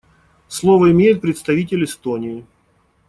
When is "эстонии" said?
1.83-2.43